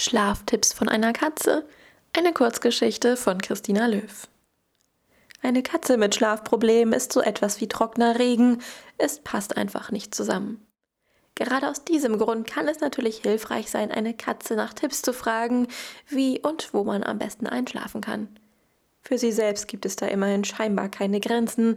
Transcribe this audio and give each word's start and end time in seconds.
Schlaftipps 0.00 0.72
von 0.72 0.88
einer 0.88 1.12
Katze. 1.12 1.66
Eine 2.16 2.32
Kurzgeschichte 2.32 3.16
von 3.16 3.42
Christina 3.42 3.86
Löw. 3.86 4.28
Eine 5.42 5.64
Katze 5.64 5.96
mit 5.96 6.14
Schlafproblemen 6.14 6.94
ist 6.94 7.12
so 7.12 7.20
etwas 7.20 7.60
wie 7.60 7.66
trockener 7.66 8.16
Regen. 8.16 8.62
Es 8.96 9.18
passt 9.18 9.56
einfach 9.56 9.90
nicht 9.90 10.14
zusammen. 10.14 10.64
Gerade 11.34 11.68
aus 11.68 11.82
diesem 11.82 12.16
Grund 12.16 12.46
kann 12.46 12.68
es 12.68 12.78
natürlich 12.78 13.22
hilfreich 13.22 13.72
sein, 13.72 13.90
eine 13.90 14.14
Katze 14.14 14.54
nach 14.54 14.72
Tipps 14.72 15.02
zu 15.02 15.12
fragen, 15.12 15.66
wie 16.06 16.38
und 16.38 16.72
wo 16.72 16.84
man 16.84 17.02
am 17.02 17.18
besten 17.18 17.48
einschlafen 17.48 18.00
kann. 18.00 18.28
Für 19.02 19.18
sie 19.18 19.32
selbst 19.32 19.66
gibt 19.66 19.84
es 19.84 19.96
da 19.96 20.06
immerhin 20.06 20.44
scheinbar 20.44 20.90
keine 20.90 21.18
Grenzen, 21.18 21.74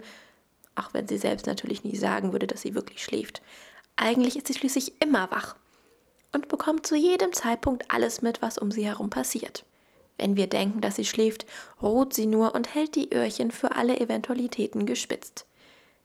auch 0.75 0.93
wenn 0.93 1.07
sie 1.07 1.17
selbst 1.17 1.47
natürlich 1.47 1.83
nie 1.83 1.95
sagen 1.95 2.33
würde, 2.33 2.45
dass 2.45 2.61
sie 2.61 2.75
wirklich 2.75 3.03
schläft. 3.03 3.41
Eigentlich 3.95 4.37
ist 4.37 4.45
sie 4.45 4.53
schließlich 4.53 5.01
immer 5.01 5.31
wach 5.31 5.55
und 6.33 6.47
bekommt 6.47 6.87
zu 6.87 6.95
jedem 6.95 7.33
Zeitpunkt 7.33 7.85
alles 7.89 8.21
mit, 8.21 8.41
was 8.41 8.57
um 8.57 8.71
sie 8.71 8.85
herum 8.85 9.09
passiert. 9.09 9.65
Wenn 10.17 10.35
wir 10.35 10.47
denken, 10.47 10.81
dass 10.81 10.95
sie 10.95 11.05
schläft, 11.05 11.45
ruht 11.81 12.13
sie 12.13 12.27
nur 12.27 12.53
und 12.53 12.75
hält 12.75 12.95
die 12.95 13.13
Öhrchen 13.13 13.51
für 13.51 13.75
alle 13.75 13.99
Eventualitäten 13.99 14.85
gespitzt. 14.85 15.45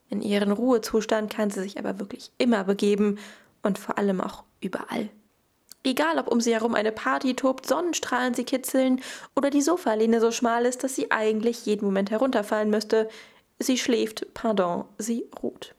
In 0.09 0.23
ihren 0.23 0.53
Ruhezustand 0.53 1.33
kann 1.33 1.51
sie 1.51 1.61
sich 1.63 1.79
aber 1.79 1.99
wirklich 1.99 2.31
immer 2.39 2.65
begeben 2.65 3.19
und 3.63 3.79
vor 3.79 3.99
allem 3.99 4.21
auch 4.21 4.45
überall. 4.61 5.11
Egal, 5.85 6.19
ob 6.19 6.29
um 6.29 6.41
sie 6.41 6.53
herum 6.53 6.75
eine 6.75 6.93
Party 6.93 7.35
tobt, 7.35 7.67
Sonnenstrahlen 7.67 8.35
sie 8.35 8.45
kitzeln 8.45 9.01
oder 9.37 9.51
die 9.51 9.63
Sofalehne 9.63 10.21
so 10.21 10.33
schmal 10.33 10.67
ist, 10.67 10.83
dass 10.83 10.97
sie 10.97 11.11
eigentlich 11.13 11.65
jeden 11.67 11.85
Moment 11.85 12.11
herunterfallen 12.11 12.71
müsste, 12.71 13.09
sie 13.59 13.79
schläft, 13.79 14.27
pardon, 14.35 14.85
sie 14.99 15.29
ruht. 15.43 15.75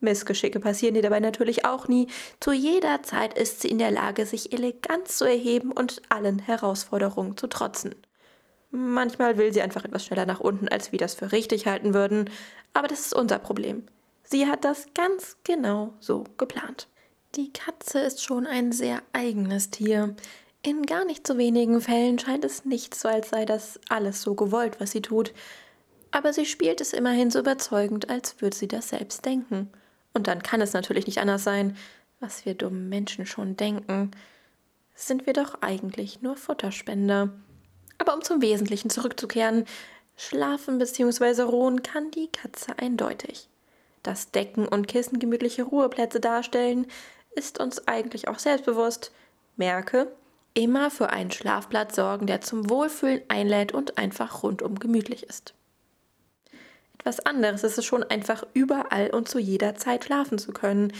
Missgeschicke 0.00 0.60
passieren 0.60 0.94
ihr 0.94 1.02
dabei 1.02 1.20
natürlich 1.20 1.64
auch 1.64 1.88
nie. 1.88 2.06
Zu 2.40 2.52
jeder 2.52 3.02
Zeit 3.02 3.36
ist 3.36 3.60
sie 3.60 3.68
in 3.68 3.78
der 3.78 3.90
Lage, 3.90 4.26
sich 4.26 4.52
elegant 4.52 5.08
zu 5.08 5.24
erheben 5.24 5.72
und 5.72 6.02
allen 6.08 6.38
Herausforderungen 6.38 7.36
zu 7.36 7.48
trotzen. 7.48 7.94
Manchmal 8.70 9.38
will 9.38 9.52
sie 9.52 9.62
einfach 9.62 9.84
etwas 9.84 10.04
schneller 10.04 10.26
nach 10.26 10.40
unten, 10.40 10.68
als 10.68 10.92
wir 10.92 10.98
das 10.98 11.14
für 11.14 11.32
richtig 11.32 11.66
halten 11.66 11.94
würden, 11.94 12.30
aber 12.74 12.86
das 12.86 13.00
ist 13.00 13.14
unser 13.14 13.38
Problem. 13.38 13.84
Sie 14.24 14.46
hat 14.46 14.64
das 14.64 14.86
ganz 14.94 15.38
genau 15.42 15.94
so 16.00 16.24
geplant. 16.36 16.86
Die 17.34 17.52
Katze 17.52 18.00
ist 18.00 18.22
schon 18.22 18.46
ein 18.46 18.72
sehr 18.72 19.02
eigenes 19.12 19.70
Tier. 19.70 20.14
In 20.62 20.82
gar 20.84 21.04
nicht 21.06 21.26
so 21.26 21.38
wenigen 21.38 21.80
Fällen 21.80 22.18
scheint 22.18 22.44
es 22.44 22.64
nicht 22.64 22.94
so, 22.94 23.08
als 23.08 23.30
sei 23.30 23.46
das 23.46 23.80
alles 23.88 24.20
so 24.20 24.34
gewollt, 24.34 24.80
was 24.80 24.90
sie 24.90 25.02
tut. 25.02 25.32
Aber 26.10 26.32
sie 26.32 26.46
spielt 26.46 26.80
es 26.80 26.92
immerhin 26.92 27.30
so 27.30 27.38
überzeugend, 27.38 28.10
als 28.10 28.40
würde 28.40 28.56
sie 28.56 28.68
das 28.68 28.90
selbst 28.90 29.24
denken. 29.24 29.70
Und 30.14 30.26
dann 30.26 30.42
kann 30.42 30.60
es 30.60 30.72
natürlich 30.72 31.06
nicht 31.06 31.18
anders 31.18 31.44
sein, 31.44 31.76
was 32.20 32.44
wir 32.44 32.54
dummen 32.54 32.88
Menschen 32.88 33.26
schon 33.26 33.56
denken. 33.56 34.10
Sind 34.94 35.26
wir 35.26 35.32
doch 35.32 35.62
eigentlich 35.62 36.22
nur 36.22 36.36
Futterspender. 36.36 37.30
Aber 37.98 38.14
um 38.14 38.22
zum 38.22 38.42
Wesentlichen 38.42 38.90
zurückzukehren, 38.90 39.64
schlafen 40.16 40.78
bzw. 40.78 41.42
ruhen 41.42 41.82
kann 41.82 42.10
die 42.10 42.28
Katze 42.28 42.78
eindeutig. 42.78 43.48
Dass 44.02 44.30
Decken 44.30 44.66
und 44.66 44.88
Kissen 44.88 45.18
gemütliche 45.18 45.64
Ruheplätze 45.64 46.20
darstellen, 46.20 46.86
ist 47.32 47.60
uns 47.60 47.86
eigentlich 47.86 48.28
auch 48.28 48.38
selbstbewusst. 48.38 49.12
Merke, 49.56 50.10
immer 50.54 50.90
für 50.90 51.10
einen 51.10 51.30
Schlafplatz 51.30 51.96
sorgen, 51.96 52.26
der 52.26 52.40
zum 52.40 52.70
Wohlfühlen 52.70 53.22
einlädt 53.28 53.72
und 53.72 53.98
einfach 53.98 54.42
rundum 54.42 54.78
gemütlich 54.78 55.24
ist. 55.24 55.54
Etwas 57.08 57.24
anderes 57.24 57.64
ist 57.64 57.78
es 57.78 57.86
schon 57.86 58.04
einfach 58.04 58.44
überall 58.52 59.08
und 59.08 59.30
zu 59.30 59.38
jeder 59.38 59.74
Zeit 59.76 60.04
schlafen 60.04 60.38
zu 60.38 60.52
können. 60.52 60.92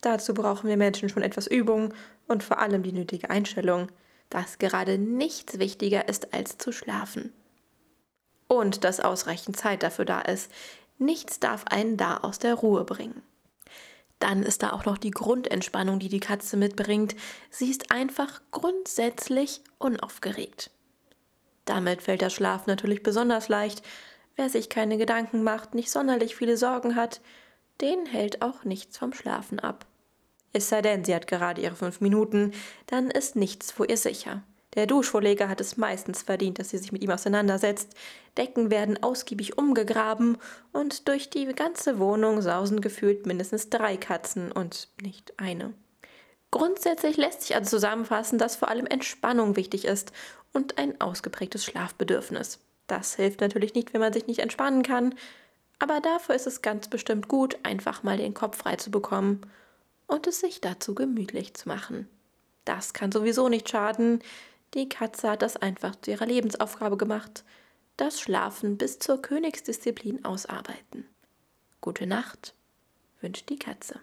Dazu 0.00 0.32
brauchen 0.32 0.68
wir 0.68 0.76
Menschen 0.76 1.08
schon 1.08 1.24
etwas 1.24 1.48
Übung 1.48 1.92
und 2.28 2.44
vor 2.44 2.60
allem 2.60 2.84
die 2.84 2.92
nötige 2.92 3.28
Einstellung, 3.28 3.88
dass 4.30 4.58
gerade 4.58 4.96
nichts 4.96 5.58
wichtiger 5.58 6.08
ist 6.08 6.32
als 6.32 6.56
zu 6.58 6.70
schlafen. 6.70 7.32
Und 8.46 8.84
dass 8.84 9.00
ausreichend 9.00 9.56
Zeit 9.56 9.82
dafür 9.82 10.04
da 10.04 10.20
ist. 10.20 10.52
Nichts 10.98 11.40
darf 11.40 11.64
einen 11.66 11.96
da 11.96 12.18
aus 12.18 12.38
der 12.38 12.54
Ruhe 12.54 12.84
bringen. 12.84 13.20
Dann 14.20 14.44
ist 14.44 14.62
da 14.62 14.70
auch 14.70 14.84
noch 14.84 14.98
die 14.98 15.10
Grundentspannung, 15.10 15.98
die 15.98 16.10
die 16.10 16.20
Katze 16.20 16.56
mitbringt. 16.56 17.16
Sie 17.50 17.68
ist 17.68 17.90
einfach 17.90 18.40
grundsätzlich 18.52 19.62
unaufgeregt. 19.78 20.70
Damit 21.64 22.02
fällt 22.02 22.20
der 22.20 22.30
Schlaf 22.30 22.68
natürlich 22.68 23.02
besonders 23.02 23.48
leicht, 23.48 23.82
Wer 24.38 24.48
sich 24.48 24.68
keine 24.68 24.98
Gedanken 24.98 25.42
macht, 25.42 25.74
nicht 25.74 25.90
sonderlich 25.90 26.36
viele 26.36 26.56
Sorgen 26.56 26.94
hat, 26.94 27.20
den 27.80 28.06
hält 28.06 28.40
auch 28.40 28.62
nichts 28.62 28.96
vom 28.96 29.12
Schlafen 29.12 29.58
ab. 29.58 29.84
Es 30.52 30.68
sei 30.68 30.80
denn, 30.80 31.04
sie 31.04 31.12
hat 31.12 31.26
gerade 31.26 31.60
ihre 31.60 31.74
fünf 31.74 32.00
Minuten, 32.00 32.52
dann 32.86 33.10
ist 33.10 33.34
nichts 33.34 33.72
vor 33.72 33.90
ihr 33.90 33.96
sicher. 33.96 34.44
Der 34.76 34.86
Duschvorleger 34.86 35.48
hat 35.48 35.60
es 35.60 35.76
meistens 35.76 36.22
verdient, 36.22 36.60
dass 36.60 36.68
sie 36.68 36.78
sich 36.78 36.92
mit 36.92 37.02
ihm 37.02 37.10
auseinandersetzt. 37.10 37.96
Decken 38.36 38.70
werden 38.70 39.02
ausgiebig 39.02 39.58
umgegraben 39.58 40.38
und 40.72 41.08
durch 41.08 41.30
die 41.30 41.46
ganze 41.46 41.98
Wohnung 41.98 42.40
sausen 42.40 42.80
gefühlt 42.80 43.26
mindestens 43.26 43.70
drei 43.70 43.96
Katzen 43.96 44.52
und 44.52 44.86
nicht 45.02 45.32
eine. 45.40 45.74
Grundsätzlich 46.52 47.16
lässt 47.16 47.42
sich 47.42 47.56
also 47.56 47.70
zusammenfassen, 47.70 48.38
dass 48.38 48.54
vor 48.54 48.68
allem 48.68 48.86
Entspannung 48.86 49.56
wichtig 49.56 49.84
ist 49.84 50.12
und 50.52 50.78
ein 50.78 51.00
ausgeprägtes 51.00 51.64
Schlafbedürfnis. 51.64 52.60
Das 52.88 53.14
hilft 53.14 53.40
natürlich 53.40 53.74
nicht, 53.74 53.94
wenn 53.94 54.00
man 54.00 54.12
sich 54.12 54.26
nicht 54.26 54.40
entspannen 54.40 54.82
kann, 54.82 55.14
aber 55.78 56.00
dafür 56.00 56.34
ist 56.34 56.48
es 56.48 56.62
ganz 56.62 56.88
bestimmt 56.88 57.28
gut, 57.28 57.56
einfach 57.62 58.02
mal 58.02 58.16
den 58.16 58.34
Kopf 58.34 58.58
frei 58.58 58.74
zu 58.74 58.90
bekommen 58.90 59.42
und 60.08 60.26
es 60.26 60.40
sich 60.40 60.60
dazu 60.60 60.94
gemütlich 60.94 61.54
zu 61.54 61.68
machen. 61.68 62.08
Das 62.64 62.92
kann 62.92 63.12
sowieso 63.12 63.48
nicht 63.48 63.68
schaden. 63.68 64.20
Die 64.74 64.88
Katze 64.88 65.30
hat 65.30 65.42
das 65.42 65.56
einfach 65.56 65.94
zu 66.02 66.10
ihrer 66.10 66.26
Lebensaufgabe 66.26 66.96
gemacht. 66.96 67.44
Das 67.96 68.20
Schlafen 68.20 68.76
bis 68.76 68.98
zur 68.98 69.22
Königsdisziplin 69.22 70.24
ausarbeiten. 70.24 71.06
Gute 71.80 72.06
Nacht, 72.06 72.54
wünscht 73.20 73.48
die 73.48 73.58
Katze. 73.58 74.00